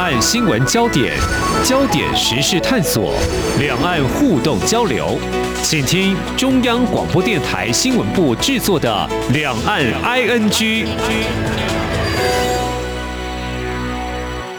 [0.00, 1.14] 岸新闻焦点、
[1.62, 3.12] 焦点时事探索、
[3.58, 5.18] 两岸互动交流，
[5.62, 8.90] 请听中央广播电台新闻部制作的
[9.34, 10.48] 《两岸 ING》。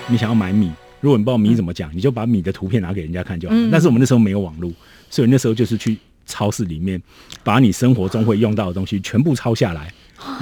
[0.07, 3.55] 你想要买米，如果你不知道米怎么讲，你就把米的图片拿给人家看就好。
[3.57, 4.71] 嗯但是我们那时候没有网络，
[5.09, 5.97] 所以那时候就是去
[6.27, 7.01] 超市里面
[7.43, 9.91] 把你生活中会用到的东西全部抄下来，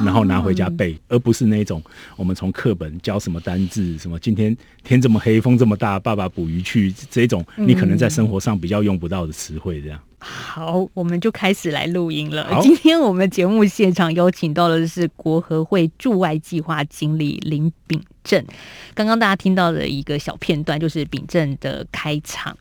[0.03, 1.81] 然后拿回家背，而不是那种
[2.15, 9.99] 我们从课本教什么单字，什么今天天这么黑，风这么大，爸爸捕鱼去这种，你可能在生活上比较用不到的词汇，这样。
[10.21, 12.59] 好，我们就开始来录音了。
[12.61, 18.43] 今天我们节目现场邀请到的是国合会驻外计划经理林秉正。
[18.93, 22.57] 刚刚大家听到的一个小片段，就是秉正的开场。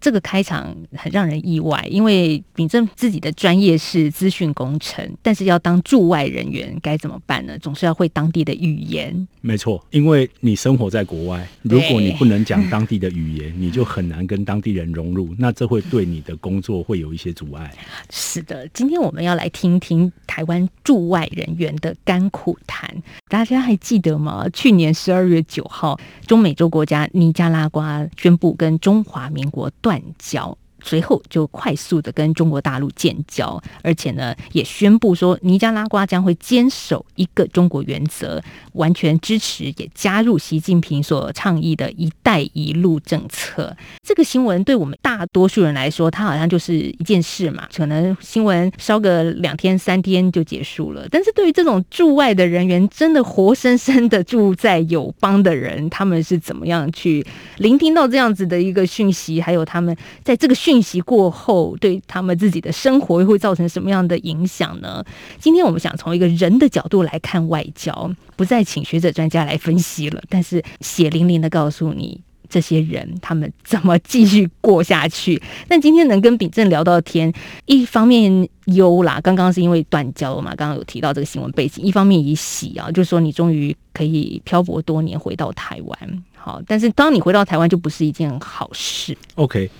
[0.00, 7.58] 这个开场很让人意外，因为秉正自己的专业是资讯工程，但是要当驻外人员该怎么办呢？
[7.58, 9.26] 总是要会当地的语言。
[9.40, 17.72] 没错，因为你生活在国外，如果你不能讲当地的语言，你就很难跟当地人融入，那这会对你的工作会有一些阻碍。
[18.10, 22.88] 是的，今天我们要来听听台湾驻外人员的甘苦谈。
[23.28, 24.46] 大家还记得吗？
[24.52, 30.58] 去年十二月九号，中美洲国家尼加拉瓜宣布跟中华民国断交。
[30.82, 43.76] 随后就快速的跟中国大陆建交，而且呢，也宣布说尼加拉瓜将会坚守一个中国原则，完全支持也加入习近平所倡议的一带一路政策。
[44.02, 51.06] 这个新闻对我们大多数人来说，它好像就是一件事嘛，可能新闻烧个两天三天就结束了。
[51.10, 57.24] 但是对于这种驻外的人员，真的活生生的住在友邦的人，他们是怎么样去
[57.58, 65.02] 聆听到这样子的一个讯息，还有他们在这个讯息过后，对他们自己的生活又会造成什么样的影响呢？
[65.40, 72.20] 今天我们想从一个人的角度来看外交，不再请学者专家来分析了，但是血淋淋的告诉你。
[72.48, 75.40] 这些人他们怎么继续过下去？
[75.68, 77.32] 但今天能跟秉正聊到天，
[77.66, 86.22] 一方面忧啦，刚刚是因为断交嘛，刚刚有提到这个新闻背景；一方面也喜啊，就是说你终于可以漂泊多年回到台湾。
[86.34, 89.16] 好，但是当你回到台湾，就不是一件好事。
[89.34, 89.70] OK，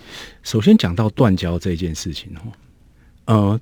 [0.42, 2.52] 首先讲到断交这件事情哦，
[3.26, 3.60] 呃，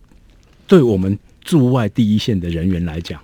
[0.66, 3.20] 对我们驻外第一线的人员来讲，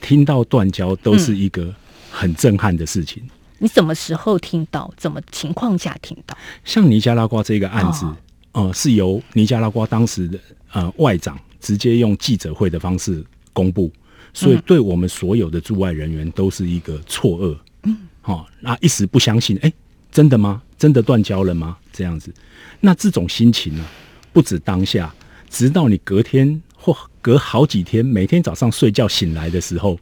[0.00, 1.72] 听到断交都是一个
[2.10, 3.22] 很震撼的事情。
[3.62, 4.92] 你什么时候听到？
[4.96, 6.36] 怎么情况下听到？
[6.64, 8.16] 像尼加拉瓜这个案子，哦
[8.52, 10.38] 呃，是由尼加拉瓜当时的
[10.72, 13.22] 呃外长直接用记者会的方式
[13.52, 13.92] 公布，
[14.32, 17.56] 所以对我们所有的驻外人员都是一个错愕。
[17.82, 19.70] 嗯，好、那一时不相信，哎、
[20.10, 20.62] 真的吗？
[20.78, 21.76] 真的断交了吗？
[21.92, 22.32] 这样子，
[22.80, 23.84] 那这种心情呢，
[24.32, 25.14] 不止当下，
[25.50, 29.98] 直到你隔天或隔好几天，每天早上睡觉醒来的时候，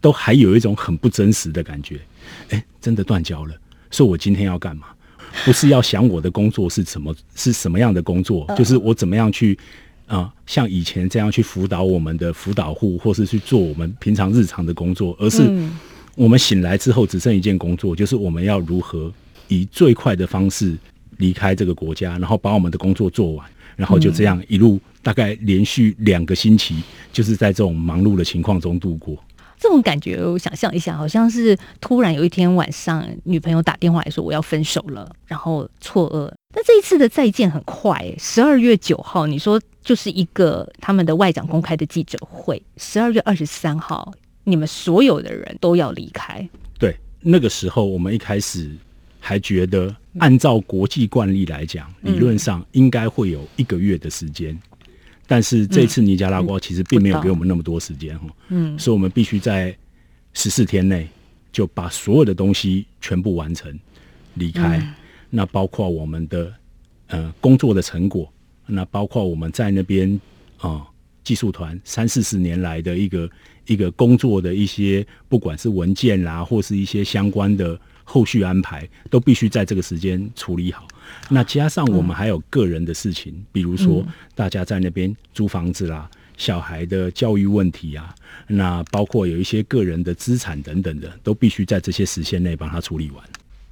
[0.00, 2.00] 都还有一种很不真实的感觉。
[2.50, 3.54] 哎，真的断交了，
[3.90, 4.86] 所以我今天要干嘛？
[5.44, 9.58] 不是要想我的工作是什么是什么样的工作，就是我怎么样去
[10.06, 15.50] 啊、像以前这样去辅导我们的辅导户，或是去做我们平常日常的工作，而是
[16.14, 19.10] 我们醒来之后只剩一件工作，就是我们要如何
[19.48, 20.76] 以最快的方式
[21.16, 29.16] 离开这个国家，然后把我们的工作做完，然后就这样一路大概连续两个星期，就是在这种忙碌的情况中度过。
[29.62, 36.28] 这种感觉，我想象一下，好像是突然有一天晚上，女朋友打电话来说我要分手了，然后错愕。
[36.52, 44.12] 那这一次的再见很快，十二月九号，你说就是一个他们的外长公开的记者会，十二月二十三号，
[44.42, 46.48] 你们所有的人都要离开。
[46.76, 48.68] 对，那个时候我们一开始
[49.20, 54.58] 还觉得，按照国际惯例来讲，理论上应该会有一个月的时间。
[55.26, 59.74] 但是这次尼加拉瓜其实并没有给我们那么多时间哈，嗯，所以我们必须在
[60.34, 61.08] 十四天内
[61.50, 63.78] 就把所有的东西全部完成，
[64.34, 64.86] 离开。
[65.30, 66.52] 那包括我们的
[67.06, 68.30] 呃工作的成果，
[68.66, 70.20] 那包括我们在那边
[70.58, 70.86] 啊、呃
[71.24, 73.30] 技术团三四十年来的一个
[73.66, 80.84] 一个工作的一些，不管是文件啦，或是一些相关的后续安排，都必须在这个时间处理好。
[81.28, 84.04] 那加上我们还有个人的事情，比如说
[84.34, 86.08] 大家在那边租房子啦。
[86.38, 88.12] 小孩的教育问题啊，
[88.48, 93.22] 那包括有一些个人的资产等等的，都必须在这些时限内帮他处理完。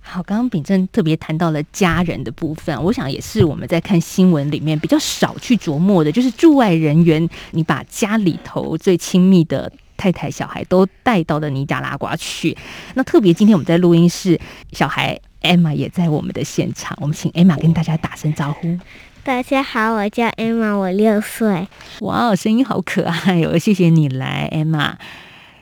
[0.03, 12.57] 好，刚刚秉正特别谈到了家人的部分，我想也是我们在看新闻里面比较少去琢磨的，就是驻外人员，你把家里头最亲密的太太、小孩都带到了尼加拉瓜去。
[12.95, 14.39] 那特别今天我们在录音室，
[14.73, 18.79] 小孩 Emma 也在我们的现场，我们请 Emma 跟大家打声招呼。
[19.23, 21.69] 大家好，我叫 Emma，我六岁。
[22.01, 23.59] 哇，声音好可爱哦！
[23.59, 24.95] 谢谢你来，Emma。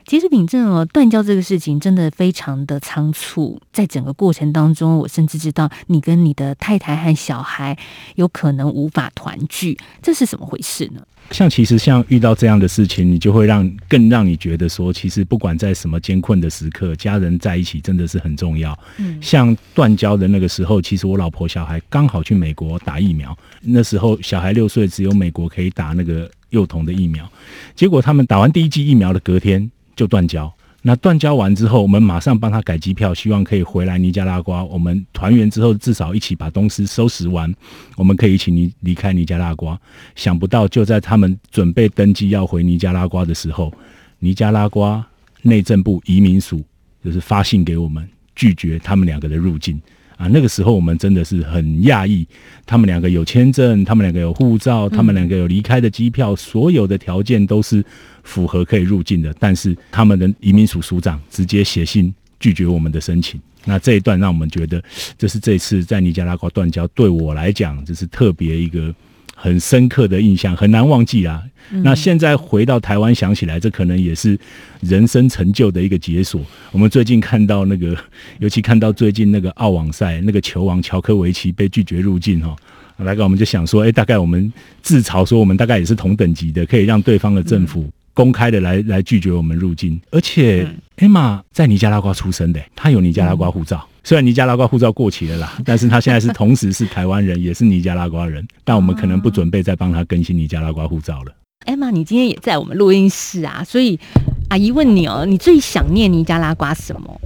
[0.07, 7.77] 其实秉正哦，断交这个事情真的非常的仓促，在整个过程当中，我甚至知道你跟你的太太和小孩
[8.15, 11.03] 有可能无法团聚，这是怎么回事呢？
[11.31, 18.77] 像其实像遇到这样的事情，你就会让更让你觉得说，其实不管在什么艰困的时刻，家人在一起真的是很重要。
[18.97, 27.31] 嗯，像断交的那个时候，其实我老婆小孩刚好去美国打疫苗，那时候小孩六岁，只有美国可以打那个幼童的疫苗，
[27.75, 30.53] 结果他们打完第一剂疫苗的隔天就断交。
[30.89, 34.65] 那断交完之后，我们马上帮他改机票，希望可以回来尼加拉瓜。
[34.65, 37.55] 我们团圆之后，至少一起把东西收拾完，
[37.95, 39.79] 我们可以一起离离开尼加拉瓜。
[40.17, 43.71] 想不到，就在他们准备登机要回尼加拉瓜的时候，
[44.19, 45.07] 尼加拉瓜
[45.43, 46.65] 内政部移民署
[47.05, 49.79] 就是发信给我们，拒绝他们两个的入境。
[50.19, 52.27] 啊，那个时候我们真的是很讶异，
[52.67, 57.83] 他们两个有签证，他们两个有护照，他们两个有离开的机票，所有的条件都是
[58.25, 63.41] 符合可以入境的，但是他们的移民署署长直接写信拒绝我们的申请。
[63.65, 64.83] 那这一段让我们觉得，
[65.17, 68.95] 这是这次在尼加拉瓜断交，对我来讲，这是特别一个。
[69.41, 71.43] 很深刻的印象，很难忘记啊。
[71.85, 74.39] 那现在回到台湾想起来，这可能也是
[74.81, 76.41] 人生成就的一个解锁。
[76.73, 77.97] 我们最近看到那个，
[78.41, 82.57] 尤其看到最近那个澳网赛，那个球王乔科维奇被拒绝入境哈，
[82.97, 84.53] 来个我们就想说，哎，大概我们
[84.83, 87.89] 自嘲说，我们大概也是同等级的，可以让对方的政府。
[88.15, 93.89] 公开的来来拒绝我们入境，而且艾玛在尼加拉瓜出生的，他有尼加拉瓜护照。
[94.09, 98.43] 虽然尼加拉瓜护照过期了啦， 但是他现在是同时是台湾人，也是尼加拉瓜人。
[98.65, 101.33] 但我们可能不准备再帮他更新尼加拉瓜护照了。
[101.67, 104.01] 艾玛，你今天也在我们录音室啊，所以
[104.49, 107.21] 阿姨问你哦，你最想念尼加拉瓜什么？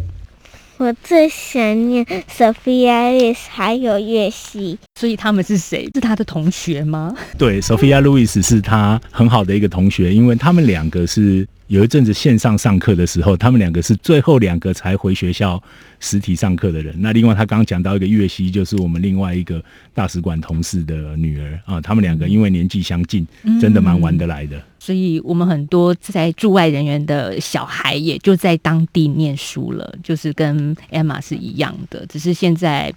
[0.83, 5.89] 我最想念 Sophia Lewis 还有月西，所以他们是谁？
[5.95, 7.17] 是他的同学吗？
[7.39, 11.47] 对，Sophia Lewis 是他很好的一个同学，因为他们两个是。
[11.69, 15.63] 有一阵子线上上课的时候，他们两个是最后两个才回学校
[16.01, 16.95] 实体上课的人。
[16.99, 19.63] 那另外他刚刚讲到一个月西，就是我们另外一个
[19.95, 21.81] 大使馆同事的女儿啊。
[21.81, 23.27] 他们两个因为年纪相近，
[23.59, 24.61] 真的蛮玩得来的。
[24.85, 32.05] 所以我们很多在驻外人员的小孩也就在当地念书了，就是跟 Emma 是一样的。
[32.07, 32.93] 只是现在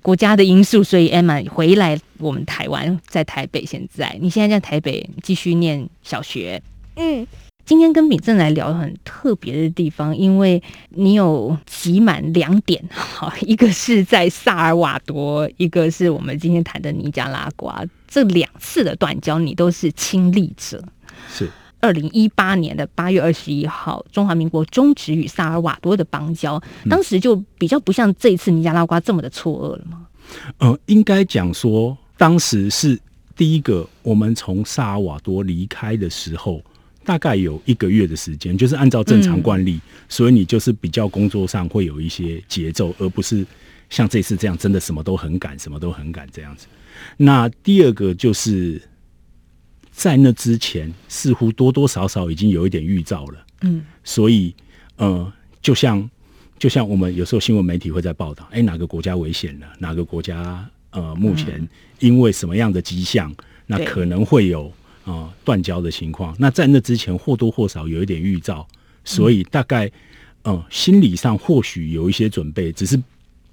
[0.00, 3.66] 国家的因素，所以 Emma 回来我们台湾，在台北。
[3.66, 6.62] 现在你现在在台北继续念小学，
[6.94, 7.26] 嗯。
[7.66, 20.80] 今天跟秉正来聊很特别的地方，因为你有集满两点， 好，一个是在萨尔瓦多，一个是我们今天谈的尼加拉瓜，这两次的断交你都是亲历者。
[21.28, 30.06] 是二零一八年的八月二十一号，中华民国终止与萨尔瓦多的邦交，当时就比较不像这一次尼加拉瓜这么的错愕了吗？
[30.58, 32.98] 呃，应该讲说，当时是
[33.36, 36.62] 第一个我们从萨尔瓦多离开的时候。
[37.06, 39.78] 大概有一个月的时间，就是按照正常惯例，
[40.08, 43.46] 所以你就是比较工作上会有一些节奏，而不是
[43.88, 46.66] 像这次这样真的什么都很赶，什么都很赶这样子。
[47.16, 48.82] 那第二个就是
[49.96, 53.46] 在那之前，似乎多多少少已经有一点预兆了。
[53.62, 54.54] 嗯，所以
[54.96, 55.32] 呃，
[55.62, 56.08] 就像
[56.58, 59.66] 就像我们有时候新闻媒体会在报道，哎，哪个国家危险了？
[59.78, 61.66] 哪个国家呃，目前
[62.00, 63.34] 因为什么样的迹象，
[63.66, 64.70] 那可能会有。
[65.06, 68.66] 啊，断交的情况，那在那之前或多或少有一点预兆，
[69.04, 69.88] 所以大概，
[70.42, 73.00] 嗯，心理上或许有一些准备，只是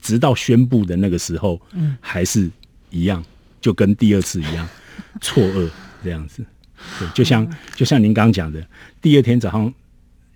[0.01, 2.49] 直到宣布的那个时候，嗯，还是
[2.89, 3.23] 一样，
[3.61, 4.67] 就跟第二次一样，
[5.21, 5.69] 错愕
[6.03, 6.43] 这样子。
[6.99, 8.61] 对，就像就像您刚刚讲的，
[9.01, 9.73] 第二天早上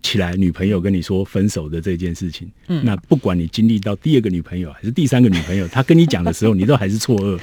[0.01, 7.39] 起来，女朋友跟你说分手的这件事情，嗯，那不管你经历到第二个女朋友还是第三个女朋友，她跟你讲的时候，你都还是错愕。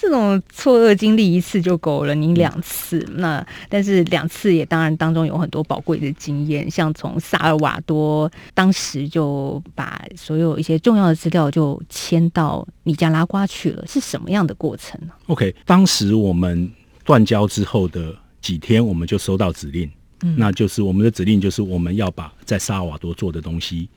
[0.00, 16.70] 这种错愕经历一次就够了，你两次那，但是两次也当然当中有很多宝贵的经验，像从萨尔瓦多当时就把所有一些重要的资料就迁到尼加拉瓜去了，是什么样的过程呢？OK，当时我们
[17.08, 23.88] 断交之后的几天，我们就收到指令，嗯，那就是我们的指令就是我们要把在萨尔瓦多做的东西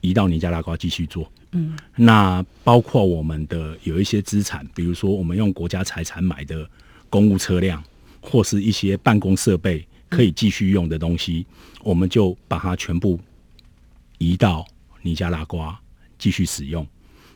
[0.00, 1.28] 移到尼加拉瓜继续做。
[1.50, 6.64] 嗯，那包括我们的有一些资产，比如说我们用国家财产买的
[7.10, 7.82] 公务车辆，
[8.20, 11.44] 或是一些办公设备可以继续用的东西，
[11.82, 13.18] 我们就把它全部
[14.18, 14.64] 移到
[15.02, 15.76] 尼加拉瓜
[16.16, 16.86] 继续使用。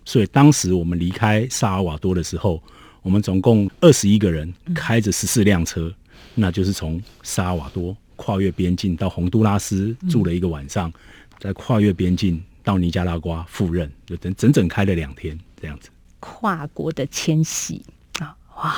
[0.04, 2.62] 所以当时我们离开萨尔瓦多的时候，
[3.06, 5.94] 我们总共二十一个人，开着十四辆车，
[6.34, 10.92] 那就是从萨尔瓦多跨越边境到洪都拉斯住了一个晚上，
[11.38, 12.42] 再跨越边境。
[12.64, 15.88] 到尼加拉瓜赴任，就整整整开了两天这样子。
[16.18, 17.80] 跨国的迁徙
[18.18, 18.74] 啊，哇，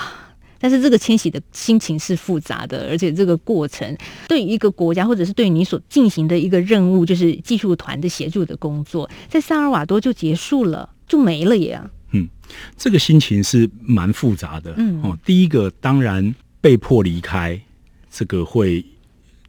[0.58, 3.96] 但是这个迁徙的心情是复杂的，而且这个过程
[4.28, 11.80] 对于一个国家，或者是对于你所进行的一个任务，就是技术团的协助的工作，在萨尔瓦多就结束了，就没了耶。
[11.82, 11.90] 嗯，
[12.76, 14.74] 这个心情是蛮复杂的。
[14.76, 17.60] 嗯哦，第一个当然被迫离开，
[18.10, 18.84] 这个会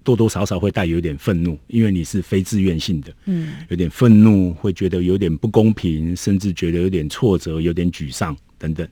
[0.04, 3.14] 多多少少会带有点愤怒，因为你是非自愿性的。
[3.26, 8.88] 嗯，有点愤怒，会觉得有点不公平，甚至觉得有点挫折，有点沮丧等等。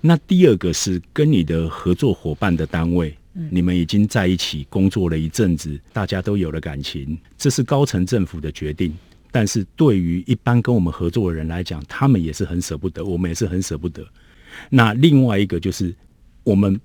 [0.00, 3.16] 那第二个是跟你的合作伙伴的单位，
[3.50, 8.94] 你们已经在一起工作了一阵子，大家都有了感情，这是高层政府的决定。
[9.38, 14.02] 但是对于一般跟我们合作的人来讲，他们也是很舍不得，我们也是很舍不得。
[14.70, 15.94] 那另外一个就是
[16.42, 16.80] 我们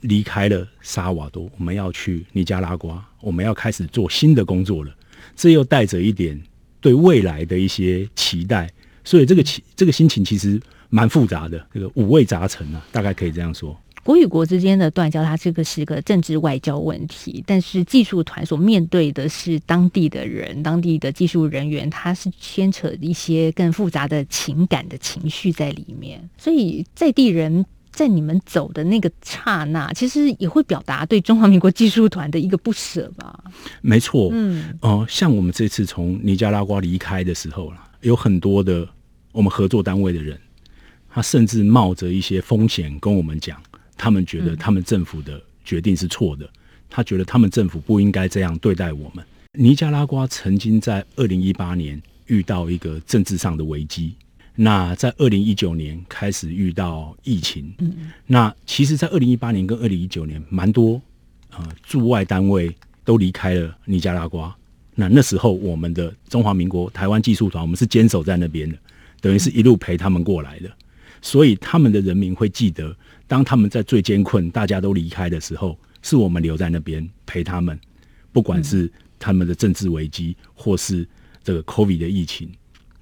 [0.00, 4.90] 离开了萨瓦多，我们要去尼加拉瓜，我们要开始做新的工作了。
[5.36, 6.40] 这又带着一点
[6.80, 8.72] 对未来的一些期待，
[9.04, 10.58] 所以这个情这个心情其实。
[10.92, 13.80] 蛮复杂的，这个五味杂陈啊，大概可以这样说。
[14.02, 33.38] 国与国之间的断交，它这个是一个政治外交问题，但是技术团所面对的是当地的人，当地的技术人员，他是牵扯一些更复杂的情感的情绪在里面，所以在地人在你们走的那个刹那，其实也会表达对中华民国技术团的一个不舍吧？
[33.82, 38.88] 没错，嗯，哦，像我们这次从尼加拉瓜离开的时候了，有很多的
[39.32, 40.38] 我们合作单位的人。
[41.12, 43.60] 他甚至冒着一些风险跟我们讲，
[44.00, 46.48] 他们觉得他们政府的决定是错的，
[46.88, 49.22] 他觉得他们政府不应该这样对待我们。
[49.52, 54.14] 尼加拉瓜曾经在二零一八年遇到一个政治上的危机，
[54.54, 60.98] 那在二零一九年开始遇到疫情，嗯那其实，在二零一八年跟二零一九年，蛮多
[61.50, 64.56] 呃驻外单位都离开了尼加拉瓜。
[64.94, 68.78] 那那时候，我们的中华民国台湾技术团，我们是坚守在那边的，
[69.20, 70.70] 等于是一路陪他们过来的。
[71.22, 72.96] 所以他们的人民会记得，
[73.30, 77.78] 当他们在最艰困、大家都离开的时候，是我们留在那边陪他们。
[78.32, 81.06] 不管是他们的政治危机，或是
[81.44, 82.50] 这个 COVID 的疫情，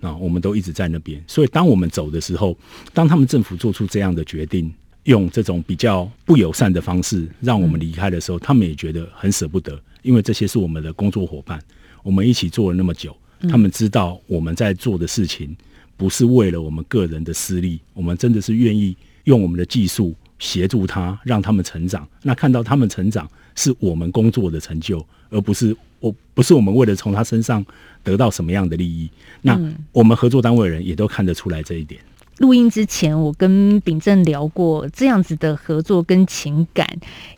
[0.02, 1.24] 啊，我们都一直在那边。
[1.26, 2.54] 所以当我们走的时候，
[2.92, 4.70] 当他们政府做出这样的决定，
[5.04, 11.58] 用这种比较不友善的方式让我们离开的时候，他们也觉得很舍不得，因为这些是我们的工作伙伴，
[12.02, 13.16] 我们一起做了那么久，
[13.48, 15.56] 他们知道我们在做的事情。
[15.96, 18.96] 不是为了我们个人的私利，我们真的是愿意
[19.28, 22.08] 用我们的技术协助他，让他们成长。
[22.22, 27.64] 那看到他们成长，是我们工作的成就，而不是我不是我们为了从他身上
[28.02, 29.10] 得到什么样的利益。
[29.42, 29.60] 那
[29.92, 32.00] 我们合作单位人也都看得出来这一点。
[32.38, 36.88] 录音之前，我跟秉正聊过，这样子的合作跟情感，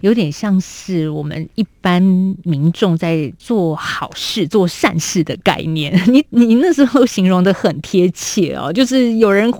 [0.02, 2.02] 有点像是我们一般
[2.44, 5.99] 民众在做好事、做善事的概念。
[6.12, 9.50] 你你那时候形容的很贴切哦，就是有人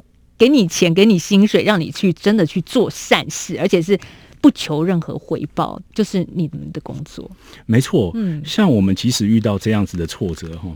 [0.41, 3.99] 给你钱、给你薪水，让你去真的去做善事，而且是
[4.41, 7.31] 不求任何回报，就是你们的工作。
[7.67, 10.71] 没错，嗯，像我们即使遇到这样子的挫折，哈。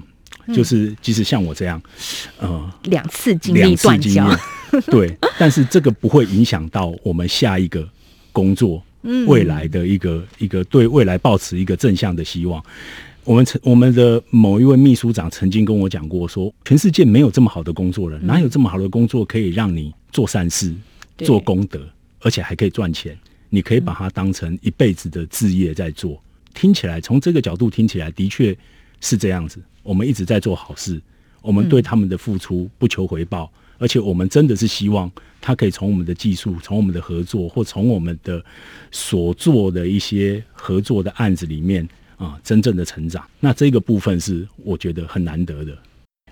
[0.52, 1.80] 就是即使像我这样，
[2.38, 4.28] 呃，两次经历断交，
[4.92, 7.88] 对，但是这个不会影响到我们下一个
[8.30, 8.82] 工作，
[9.26, 12.62] 未来的一个一个对未来抱持一个正向的希望。
[13.24, 20.74] 我们曾我们的某一位秘书长曾经跟我讲过，说全世界没有这么好的工作了，哪有这么好的工作可以让你做善事、
[21.18, 21.80] 做功德，
[22.20, 23.18] 而且还可以赚钱？
[23.48, 26.20] 你可以把它当成一辈子的置业在做。
[26.52, 28.54] 听起来从这个角度听起来的确
[29.00, 29.58] 是这样子。
[29.82, 31.00] 我们一直在做好事，
[31.40, 38.44] 我们对他们的付出不求回报，而且我们真的是希望他可以从我们的技术、从我们的合作或从我们的
[38.90, 43.24] 所做的一些合作的案子里面啊，真正的成长。
[43.40, 45.76] 那这个部分是我觉得很难得的。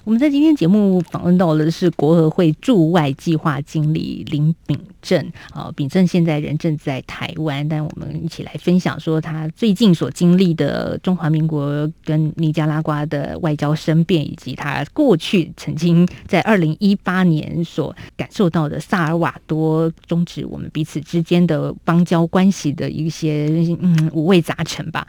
[0.05, 23.47] 我们在今天节目访问到的是国合会驻外计划经理林炳正啊，炳正现在人正在台湾，但我们一起来分享说他最近所经历的中华民国跟尼加拉瓜的外交生变，以及他过去曾经在二零一八年所感受到的萨尔瓦多终止我们彼此之间的邦交关系的一些
[23.81, 25.07] 嗯五味杂陈吧。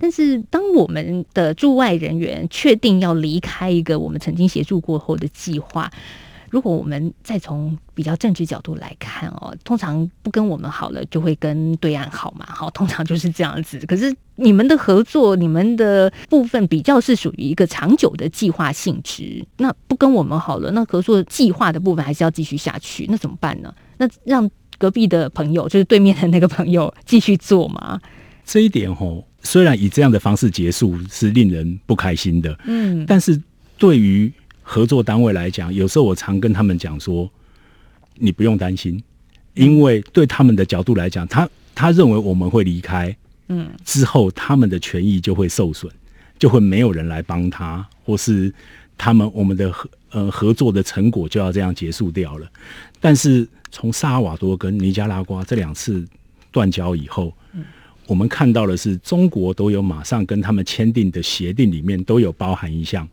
[0.00, 5.90] 但是，当我们的驻外人员确定要离开一个我们曾经协助过后的计划，
[6.48, 13.78] 如果我们再从比较政治角度来看哦，通常不跟我们好了，就会跟对岸好嘛，好，通常就是这样子。
[13.86, 23.72] 可是你们的合作，你们的部分比较是属于一个长久的计划性质，那不跟我们好了，那合作计划的部分还是要继续下去，那怎么办呢？
[23.98, 28.00] 那让隔壁的朋友，就是对面的那个朋友继续做吗？
[28.44, 29.29] 这一点吼。
[29.42, 33.40] 虽然以这样的方式结束是令人不开心的，嗯，但是
[33.78, 34.30] 对于
[34.62, 37.30] 合作单位来讲，有时候我常跟他们讲说，
[38.16, 39.02] 你不用担心，
[39.54, 43.16] 因为对他们的角度来讲，他他认为我们会离开，
[43.48, 45.90] 嗯，之后他们的权益就会受损，
[46.38, 48.52] 就会没有人来帮他，或是
[48.98, 52.46] 他们我们的合呃合作的成果就要这样结束掉了。
[53.00, 56.06] 但是从萨尔瓦多跟尼加拉瓜这两次
[56.52, 57.32] 断交以后，
[58.10, 63.08] 我们看到的是中国都有马上跟他们签订的协定里面都有包含一项，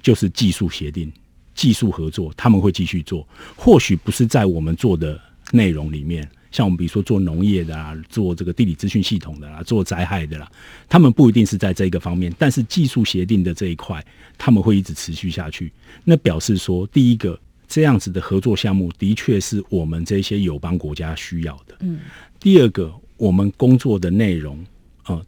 [0.00, 1.12] 就是技术协定、
[1.54, 5.20] 技术合作，他们会继续做，或许不是在我们做的
[5.52, 6.26] 内容里面。
[6.50, 10.50] 像我们比如说做农业的啦，做这个地理资讯系统的啦，做灾害的啦，
[10.88, 14.02] 他们不一定是在这个方面，但是技术协定的这一块，
[14.38, 15.70] 他们会一直持续下去。
[16.02, 21.76] 那表示说，第一个这样子的合作项目，的确是我们这些友邦国家需要的。
[21.80, 21.98] 嗯。
[22.40, 24.58] 第二个，我们工作的内容，
[25.04, 25.22] 呃，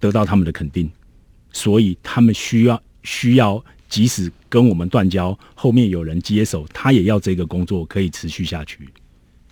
[0.00, 0.90] 得到他们的肯定，
[1.52, 8.88] 所以他们需要需要，即使跟我们断交，后面有人接手，他也要这个工作可以持续下去。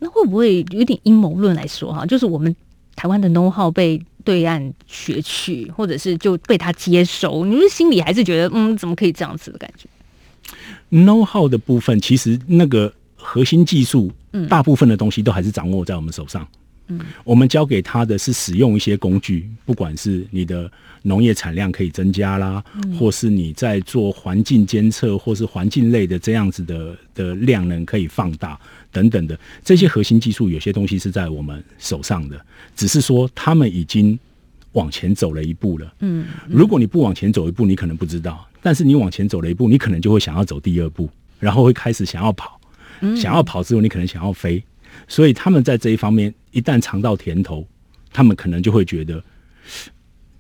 [0.00, 2.04] 那会不会有点阴谋论来说哈？
[2.04, 2.54] 就是我们
[2.97, 9.88] 台湾的 know how 被对岸学去，或者是就被他接收，你们心里还是觉得嗯，怎么可以这样子的感觉
[10.90, 14.11] ？know how 的部分，其实那个核心技术，
[14.49, 16.42] 大部分的东西都还是掌握在我们手上。
[16.42, 16.49] 嗯，
[17.25, 20.71] 我们教给他的是使用一些工具，不管是你的
[21.02, 22.62] 农业产量可以增加啦，
[22.99, 28.59] 或是你在做环境监测，或是环境类的这样子的的量能可以放大
[28.90, 32.40] 等等的这些核心技术，有些东西是在我们手上的，
[32.75, 34.18] 只是说他们已经
[34.73, 35.95] 往前走了一步了。
[36.00, 42.61] 嗯，如果你不往前走一步，你可能不知道；但是你往前走了一步，你可能就会想要走第二步，然后会开始想要跑，
[43.16, 44.62] 想要跑之后，你可能想要飞。
[45.07, 47.64] 所以他们在这一方面一旦尝到甜头，
[48.12, 49.22] 他们可能就会觉得，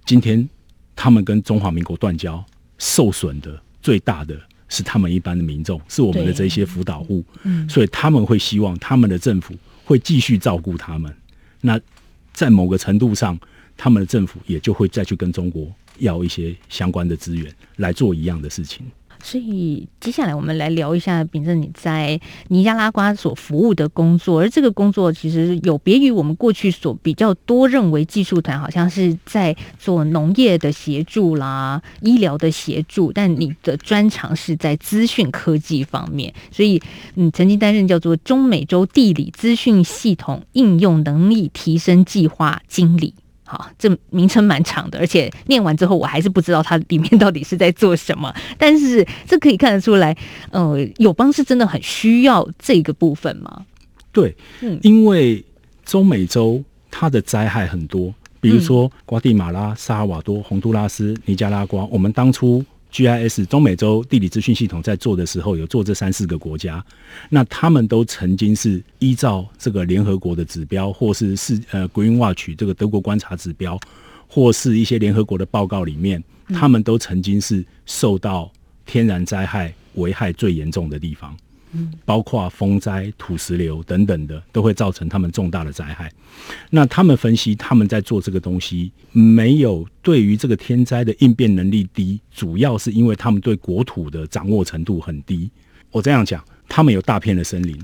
[0.04, 0.48] 今天
[0.96, 2.44] 他们跟中华民国断交，
[2.76, 4.36] 受损的最大的
[4.68, 7.24] 是他们一般的民众，是我们的这些辅导户。
[7.44, 11.14] 嗯，所以他们会希望他们的政府会继续照顾他们。
[11.60, 11.80] 那
[12.32, 13.38] 在某个程度上，
[13.76, 18.84] 他们的政府也就会再去跟中国要一些相关的资源来做一样的事情。
[19.22, 36.80] 所以接下来我们来聊一下，秉正你在尼加拉瓜所服务的工作，而这个工作其实有别于我们过去所比较多认为技术团好像是在做农业的协助啦、医疗的协助，但你的专长是在资讯科技方面，所以
[37.14, 43.14] 你曾经担任叫做中美洲地理资讯系统应用能力提升计划经理。
[43.50, 48.30] 好，这名称蛮长的，而且念完之后我还是不知道它里面到底是在做什么。
[48.58, 50.14] 但是这可以看得出来，
[50.50, 53.64] 呃，友邦是真的很需要这个部分吗？
[54.12, 55.42] 对，嗯，因为
[55.86, 62.62] 中美洲它的灾害很多，比如说瓜地马拉、萨尔瓦多、洪都拉斯、尼加拉瓜，我们当初。
[62.92, 66.84] GIS 中美洲地理资讯系统在做的时候，有做这三四个国家，
[67.28, 73.78] 那他们都曾经是依照这个联合国的指标，或是是呃 Green Watch 这个德国观察指标，
[74.26, 78.50] 或是一些联合国的报告里面，他们都曾经是受到
[78.86, 81.36] 天然灾害危害最严重的地方。
[82.04, 86.10] 包括风灾、土石流等等的，都会造成他们重大的灾害。
[86.70, 95.50] 那他们分析，他们在做这个东西，没有对于这个天灾的应变能力低，主要是因为他们对国土的掌握程度很低。
[95.90, 97.76] 我这样讲，他们有大片的森林，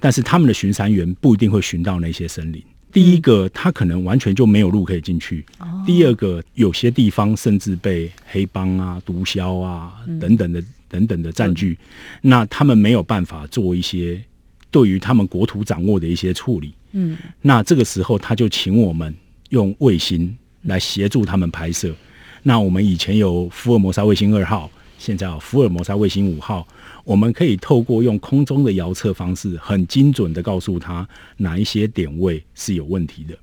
[0.00, 2.62] 但是他们的巡山员不一定会巡到那些森林。
[2.90, 5.42] 第一个，他可能完全就没有路可以进去；
[5.84, 10.62] 第二个，有些地方甚至被黑帮啊、毒枭啊等等的。
[10.88, 11.78] 等等的占据，
[12.22, 14.22] 那他们没有办法做一些
[14.70, 16.74] 对于他们国土掌握的一些处理。
[16.92, 19.14] 嗯，那这个时候他就请我们
[19.50, 21.94] 用卫星来协助他们拍摄。
[22.42, 26.66] 那我们以前有福尔摩沙卫星二号，现在有福尔摩沙卫星五号，
[27.04, 33.36] 我们可以透过用空中的遥测方式，很精准的告诉他哪一些点位是有问题的。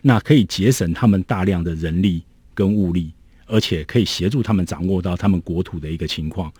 [0.00, 2.22] 那可以节省他们大量的人力
[2.54, 3.12] 跟物力，
[3.46, 6.52] 而且可以协助他们掌握到他们国土的一个情况。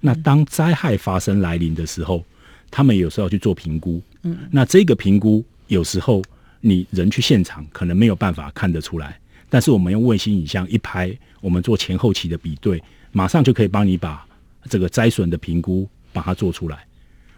[0.00, 2.24] 那当灾害发生来临的时候，
[2.70, 4.02] 他们有时候要去做评估。
[4.22, 6.22] 嗯，那这个评估有时候
[6.60, 12.82] 你人去现场可能没有办法看得出来，但是我们用卫星影像一拍，我们做前后期的比对，
[13.12, 14.26] 马上就可以帮你把
[14.68, 16.84] 这个灾损的评估把它做出来。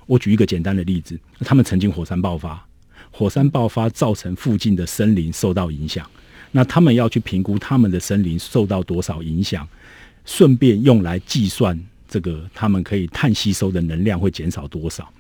[0.07, 2.64] 我举一个简单的例子，他们曾经火山爆发，
[3.11, 6.09] 火山爆发造成附近的森林受到影响，
[6.51, 9.66] 那他们要去评估他们的森林受到多少影响，
[10.25, 11.79] 顺便用来计算。
[12.12, 15.11] 这个他们可以碳吸收的能量会减少多少？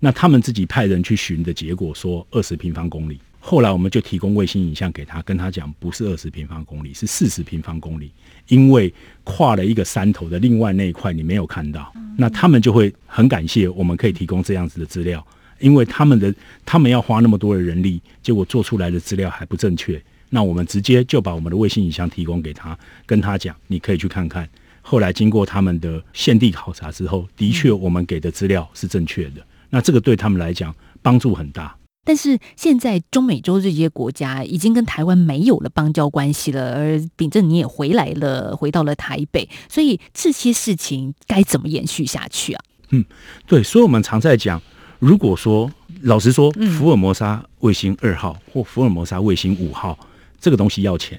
[0.00, 3.20] 那他们自己派人去寻的结果说二十平方公里。
[3.38, 8.10] 后来我们就提供卫星影像给他，跟他讲不是二十平方公里，是四十平方公里，
[8.48, 11.92] 因为跨了一个山头的另外那一块你没有看到。
[12.16, 15.24] 那他们就会很感谢我们可以提供这样子的资料，
[15.60, 20.00] 因为他们的他们要花那么多的人力，结果做出来的资料还不正确，
[20.30, 24.48] 那我们直接就把我们的卫星影像提供给他，跟他讲，你可以去看看。
[24.82, 29.40] 后来经过他们的现地考察之后，的确我们给的资料是正确的，
[29.70, 31.74] 那这个对他们来讲帮助很大。
[32.04, 42.64] 但是现在中美洲这些国家已经跟台湾没有了邦交关系了，而秉正你也回来了，回到了台北，所以这些事情该怎么延续下去啊？
[42.90, 43.04] 嗯，
[43.46, 44.60] 对，所以我们常在讲，
[44.98, 49.96] 如果说老实说，福尔摩沙卫星二号或福尔摩沙卫星五号
[50.40, 51.16] 这个东西要钱，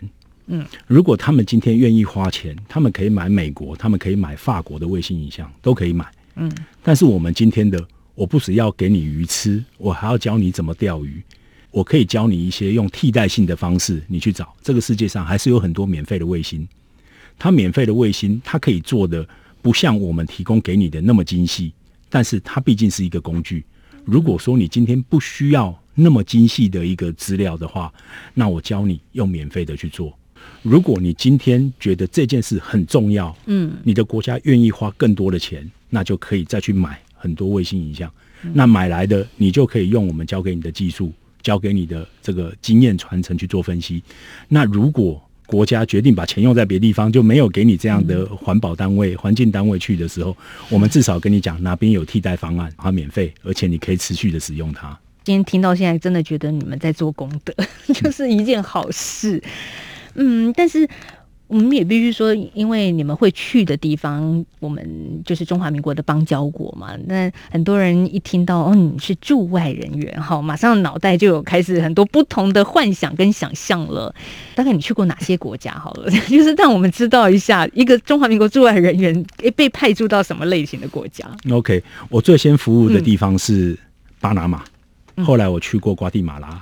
[0.47, 6.51] 嗯，如果他们今天愿意花钱，他们可以买美国，他们可以买法国的卫星影像，都可以买，嗯，
[6.82, 7.86] 但是我们今天的。
[8.15, 11.19] 我不只要给你鱼吃，我还要教你怎么钓鱼。
[11.71, 14.53] 我可以教你一些用替代性的方式，你去找。
[14.62, 16.67] 这个世界上还是有很多免费的卫星，
[17.39, 19.27] 它免费的卫星，它可以做的
[19.63, 21.73] 不像我们提供给你的那么精细，
[22.08, 23.65] 但是它毕竟是一个工具。
[24.06, 27.91] 如果说你今天不需要那么精细的一个资料的话，
[28.36, 30.15] 那我教你用免费的去做。
[30.63, 36.99] 如果你今天觉得这件事很重要，嗯，你的国家愿意花更多的钱，那就可以再去买。
[37.15, 38.12] 很多卫星影像，
[38.52, 41.10] 那买来的你就可以用我们教给你的技术，
[41.41, 44.04] 教给你的这个经验传承去做分析。
[44.49, 50.36] 那如果国家决定把钱用在别地方，就没有给你这样的环保单位、环境单位去的时候，
[50.67, 54.99] 我们至少跟你讲哪边有替代方案，它免费，而且你可以持续的使用它。
[55.23, 57.54] 今天听到现在，真的觉得你们在做功德，
[57.93, 59.38] 就是一件好事。
[59.38, 59.43] 嗯，
[60.56, 60.88] 但是。
[61.47, 66.95] 我们也必须说，因为你们会去的地方，我们就是中华民国的邦交国嘛。
[67.06, 74.15] 那很多人一听到哦，你是驻外人员，哈，马上脑袋就有开始很多不同的幻想跟想象了。
[74.56, 75.71] 大概你去过哪些国家？
[75.73, 79.23] 好了，就是让我们知道一下，一个中华民国驻外人员
[79.56, 81.30] 被派驻到什么类型的国家。
[81.52, 83.78] OK，我最先服务的地方是
[84.19, 84.63] 巴拿马，
[85.23, 86.60] 后来我去过瓜地马拉，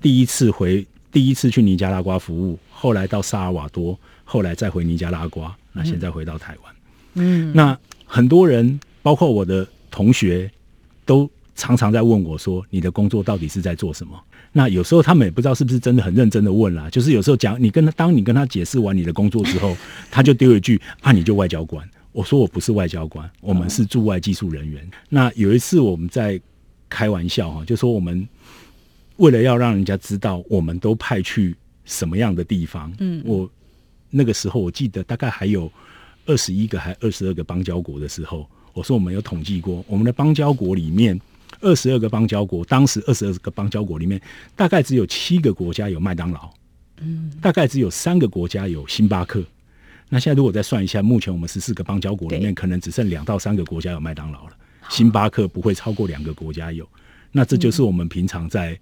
[0.00, 0.84] 第一次回。
[1.12, 6.74] 第一次去尼加拉瓜服务，后来到萨尔瓦多，后来再回尼加拉瓜，那现在回到台湾。
[7.14, 10.50] 嗯，那很多人，包括我的同学，
[11.04, 14.12] 都常常在问我说：“你的工作到底是在做什么？”
[14.52, 16.88] 那有时候他们也不知道是不是真的很认真的问啦。
[16.90, 19.76] 就是有时候讲你跟他，当你跟他解释完你的工作之后，
[20.10, 26.40] 他就丢一句：“啊，你就外交官。”我说：“我不是外交官，我们是驻外技术人员。”那有一次我们在
[26.88, 28.28] 开玩笑哈，就说我们。
[29.20, 31.54] 为了要让人家知道我们都派去
[31.84, 33.48] 什么样的地方，嗯，我
[34.08, 35.70] 那个时候我记得大概还有
[36.24, 41.20] 二十一个还二十二个邦交国的时候，我说我们有统计过，我们的邦交国里面
[41.60, 44.18] 二十二个邦交国，当时二十二个邦交国里面
[44.56, 46.50] 大概只有七个国家有麦当劳，
[47.00, 49.44] 嗯，大概只有三个国家有星巴克。
[50.08, 54.56] 那现在如果再算一下，目前我们十四个邦交国里面可能只剩两到三个国家有麦当劳了，
[54.88, 56.88] 星巴克不会超过两个国家有。
[57.32, 58.76] 那这就是我们平常在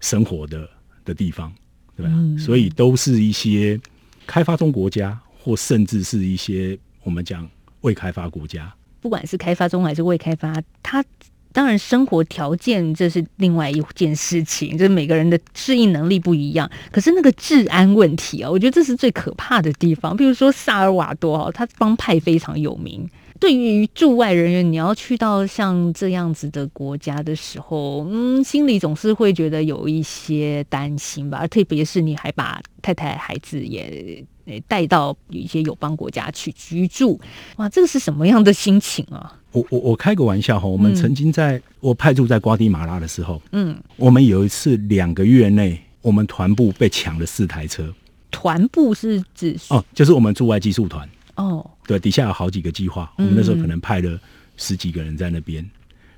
[0.00, 0.68] 生活的
[1.04, 1.52] 的地方，
[1.96, 2.12] 对吧？
[2.38, 3.80] 所以都是一些
[4.26, 7.48] 开发中国家，或甚至是一些我们讲
[7.80, 8.72] 未开发国家。
[9.00, 11.04] 不管是开发中还是未开发，它
[11.52, 16.70] 当然生活条件这是另外一件事情，就是每个人的适应能力不一样。
[16.90, 20.16] 可是那个治安问题啊，我觉得这是最可怕的地方。
[20.16, 23.08] 比如说萨尔瓦多哈，它帮派非常有名。
[23.38, 31.46] 对于驻外人员，你要去到像这样子的国家的时候，嗯，心里总是会觉得有一些担心吧。
[31.46, 34.24] 特别是你还把太太、孩子也
[34.68, 37.20] 带到一些友邦国家去居住，
[37.56, 39.32] 哇，这个是什么样的心情啊？
[39.52, 47.92] 我我我开个玩笑哈，我们曾经在我派驻在瓜地马拉的时候，嗯，我们有一次两个月内，我们团部被抢了四台车。
[48.30, 51.08] 团部是指哦，就是我们驻外技术团。
[51.36, 54.18] 哦，对，底下有好几个计划，我们那时候可能派了
[54.56, 55.64] 十几个人在那边，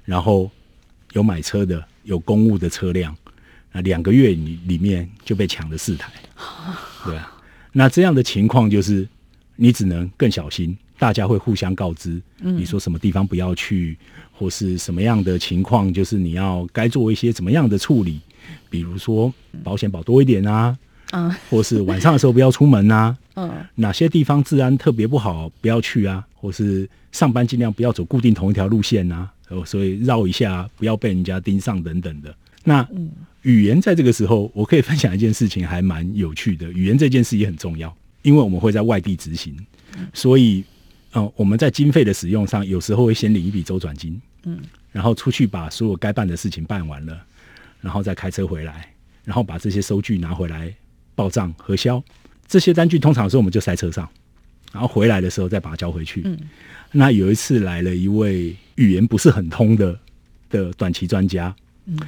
[0.05, 0.51] 然后
[1.13, 3.15] 有买车的，有公务的车辆，
[3.73, 6.11] 那两个月里里面就被抢了四台，
[7.05, 7.37] 对啊，
[7.73, 9.07] 那这样的情况就是
[9.57, 13.99] 你只能更小心，大家会互相告知，你说什么地方不要去，
[14.33, 18.21] 或是什么样的情况，就是你要该做一些怎么样的处理，
[18.71, 19.31] 比如说
[19.63, 20.79] 保险保多一点啊。
[21.11, 23.17] 啊，或是晚上的时候不要出门啊。
[23.35, 26.25] 嗯，哪些地方治安特别不好，不要去啊。
[26.35, 29.31] 或是上班尽量不要走固定同一条路线啊。
[29.49, 32.35] 哦，所以绕一下，不要被人家盯上等等的。
[32.65, 32.87] 那
[33.43, 36.71] 语言在这个时候，我可以分享一件事情，还蛮有趣的。
[36.73, 39.57] 语言这件事也很重要，因为我们会在外地执行，
[40.13, 40.63] 所以，
[41.15, 44.59] 嗯，我们在经费的使用上，有时候会先领一笔周转金，嗯，
[44.93, 47.19] 然后出去把所有该办的事情办完了，
[47.81, 48.93] 然后再开车回来，
[49.25, 50.75] 然后把这些收据拿回来。
[51.19, 52.01] 报账核销
[52.47, 54.09] 这些单据，通常的时候我们就塞车上，
[54.73, 56.23] 然后回来的时候再把它交回去。
[56.25, 56.39] 嗯，
[56.93, 59.99] 那有一次来了一位语言不是很通的
[60.49, 61.53] 的短期专家，
[61.87, 61.99] 嗯，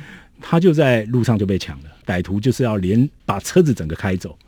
[0.40, 4.38] 他就在路上就被抢了，歹徒就是要连把车子整个开走，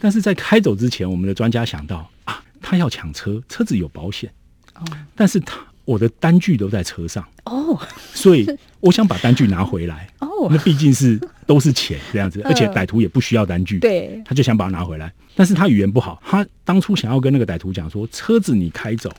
[0.00, 4.32] 但是在开走之前，我们的专家想到啊，他要抢车，车子有保险，
[4.74, 7.78] 哦，但是他我的单据都在车上，哦，
[8.14, 8.46] 所以
[8.80, 19.10] 我想把单据拿回来， 哦，那毕竟是都是钱这样子，而且歹徒也不需要单据，对，他就想把它拿回来，但是他语言不好，他当初想要跟那个歹徒讲说，车子你开走。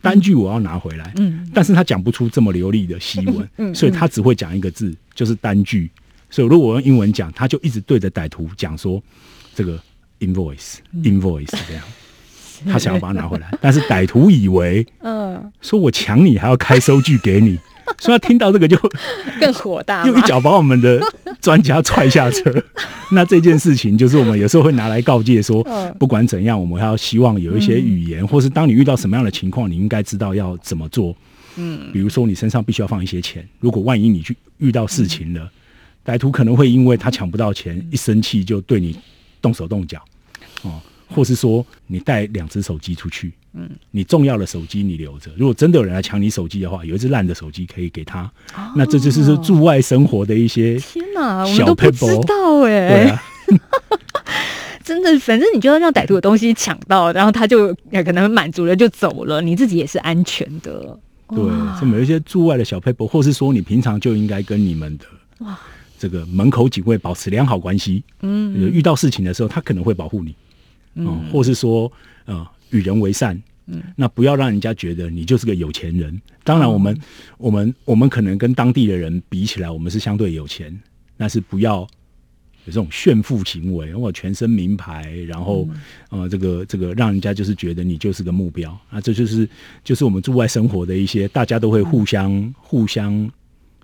[0.00, 5.90] 单据我要拿回来，嗯，但是他讲不出这么流利的西文，嗯，所以他只会讲一个字，就是单据。
[6.30, 9.02] 所以如果我用英文讲，他就一直对着歹徒讲说
[9.54, 9.78] 这个
[10.20, 11.82] invoice，invoice 这样，
[12.72, 17.58] 他想要把它拿回来，但是歹徒以为，嗯，说我抢你还要开收据给你。
[17.98, 18.76] 所以他听到这个就
[19.40, 21.00] 更火大，又一脚把我们的
[21.40, 22.52] 专家踹下车。
[23.12, 25.62] 那这件事情就是我们有时候会拿来告诫说，
[25.98, 31.14] 不管怎样，我们要希望有一些语言，或是当你遇到什么样的情况，你应该知道要怎么做。
[31.56, 35.50] 嗯，比如说你身上必须要放一些钱，如果万一你去遇到事情了，
[36.04, 38.98] 歹徒可能会因为他抢不到钱，一生气就对你
[39.40, 40.02] 动手动脚。
[40.62, 40.80] 哦。
[41.08, 45.30] 或是说你带两只手机出去，嗯，你重要的手机你留着。
[45.36, 48.30] 如果真的有人来抢你手机的话，有一只烂的手机可以给他。
[48.76, 53.18] 那这就是说驻外生活的一些天哪，我们都不知道哎。
[54.84, 60.96] 真的，反正你就要让歹徒的东西抢到，然后他就可能满足了就走了，你自己也是安全的。
[61.28, 61.38] 对，
[61.80, 65.04] 这么一些驻外的小 paper，或是说你平常就应该跟你们的
[65.38, 65.58] 哇
[65.98, 68.04] 这个门口警卫保持良好关系。
[68.20, 70.36] 嗯，遇到事情的时候，他可能会保护你。
[70.94, 71.90] 嗯，或是说，
[72.26, 76.20] 呃，与人为善，嗯，那不要让人家觉得你就是个有钱人。
[76.44, 76.98] 当然，我们，
[77.38, 80.76] 我们，我们可能跟当地的人比起来，我们是相对有钱，
[81.16, 85.68] 但是不要有这种炫富行为，我全身名牌，然后，
[86.10, 89.48] 呃，这个这个，让人家就是觉得你就是个目标啊，这就是
[89.82, 93.30] 就是我们驻外生活的一些，大家都会互相互相。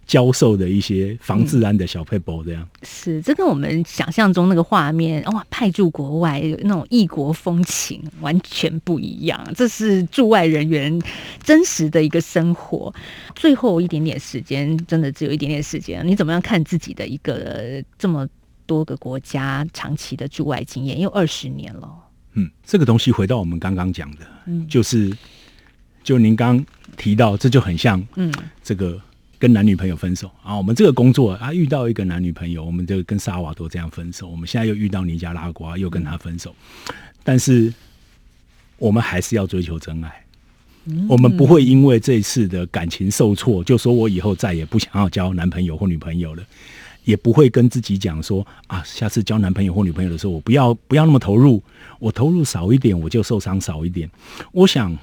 [0.05, 9.41] 教授的一些防治安的小 paper，这样是这跟我们想象中那个画面哇，派驻国外那种异国风情完全不一样。
[9.55, 11.01] 这是驻外人员
[11.43, 12.93] 真实的一个生活。
[13.35, 18.29] 最后一点点时间，真的只有一点点时间，你怎么样看自己的一个这么
[18.67, 20.99] 多个国家长期的驻外经验？
[20.99, 21.89] 因为二十年了。
[22.35, 25.17] 嗯，这个东西回到我们刚刚讲的，嗯，就是
[26.03, 26.63] 就您刚
[26.97, 28.31] 提到，这就很像，嗯，
[28.63, 29.01] 这个。
[29.43, 30.57] 跟男女朋友分手啊！
[30.57, 34.29] 我们这个工作啊，遇到一个男女朋友，我们就跟萨瓦多这样分手。
[34.29, 36.55] 我们现在又遇到尼加拉瓜，又跟他分手。
[37.25, 37.75] 但是
[38.79, 40.25] 我们还是要追求真爱。
[41.09, 46.45] 我们不会因为这次的感情受挫，就说我以后再也不想要交男朋友或女朋友了，
[47.03, 51.61] 也不会跟自己讲说啊，下次交男朋友或女朋友的时候，我不要不要那么投入，
[51.99, 54.09] 我投入少一点，我就受伤少一点。
[54.53, 54.97] 我想。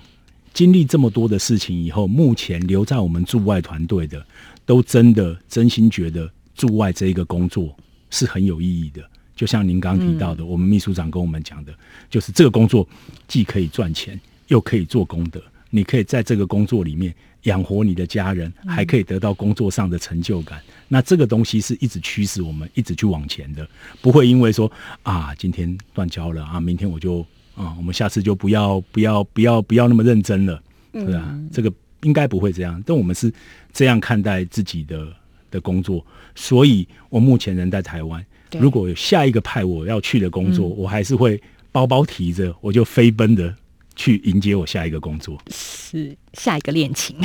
[0.60, 4.22] 经历这么多的事情以后，目前留在我们驻外团队的，
[4.66, 7.74] 都真的真心觉得驻外这一个工作
[8.10, 9.02] 是很有意义的。
[9.38, 11.74] 就像您刚提到的，我们秘书长跟我们讲的，
[12.10, 12.86] 就是这个工作
[13.26, 14.20] 既可以赚钱，
[14.50, 15.42] 又可以做功德。
[15.70, 20.62] 你可以在这个工作里面养活你的家人，还可以得到工作上的成就感。
[20.90, 23.66] 那这个东西是一直驱使我们一直去往前的，
[24.02, 24.70] 不会因为说
[25.04, 27.26] 啊，今天断交了啊，明天我就。
[27.60, 31.70] 啊，我们下次就不要不要不要不要那么认真了，对啊，这个
[32.04, 32.82] 应该不会这样。
[32.86, 33.32] 但我们是
[33.74, 35.06] 这样看待自己的
[35.52, 38.26] 的工作，所以我目前人在台湾。
[38.58, 41.40] 如果有下一个派我要去的工作，我还是会
[41.72, 43.54] 包包提着，我就飞奔的
[43.96, 47.18] 去迎接我下一个工作，是下一个恋情。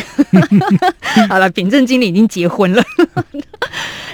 [1.30, 2.82] 好了，秉正经理已经结婚了。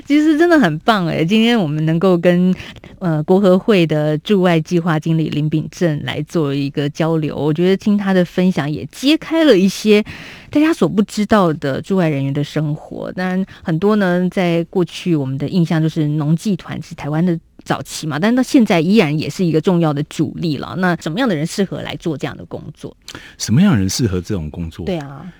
[0.06, 1.24] 其实真的很棒哎！
[1.24, 2.54] 今天我们能够跟
[2.98, 10.04] 呃国合会的驻外计划经理林炳正来做一个交流，我觉得听他的分享也揭开了一些
[10.50, 13.12] 大家所不知道的驻外人员的生活。
[13.12, 20.74] 当然，很多呢，在过去我们的印象就是农技团是台湾的早期嘛，但到现在依然也是一个重要的主力了。
[20.78, 22.96] 那什么样的人适合来做这样的工作？
[23.38, 24.86] 什么样的人适合这种工作？
[24.86, 25.30] 对啊。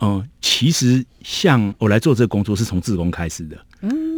[0.00, 3.56] 嗯，其实像我来做这个工作是从自工开始的。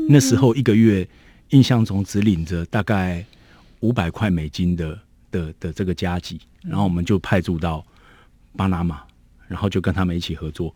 [0.09, 1.07] 那时候一个月
[1.51, 3.25] 印象中只领着大概
[3.81, 4.99] 五百块美金的
[5.31, 7.85] 的的这个加急，然后我们就派驻到
[8.57, 9.03] 巴拿马，
[9.49, 10.75] 然后就跟他们一起合作。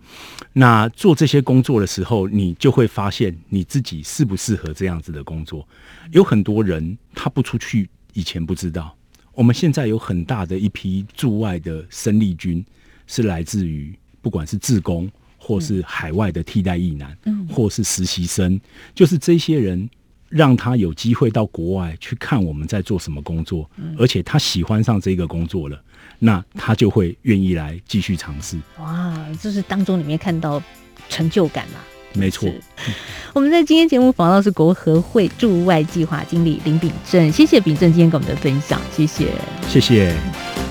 [0.52, 5.66] 那做这些工作的时候，你就会发现你自己适不适合这样子的工作。
[6.12, 8.96] 有很多人他不出去，以前不知道。
[9.32, 12.64] 我们现在有很大的一批驻外的生力军，
[13.06, 13.96] 是来自于。
[14.22, 15.10] 不管是自工，
[15.42, 18.60] 或是海外的替代役男，嗯，或是实习生，
[18.94, 19.88] 就是这些人
[20.28, 25.82] 让他有机会到国外去看我们在做什么工作，而且他喜欢上这个工作了，
[26.18, 28.58] 那他就会愿意来继续尝试。
[28.78, 30.62] 哇，就是当中里面看到
[31.08, 31.80] 成就感啦。
[32.12, 32.52] 没错。
[33.32, 39.32] 我们在今天节目访到是国合会驻外计划经理林炳正，谢谢炳正今天跟我们的分享，谢谢，
[39.68, 40.69] 谢谢。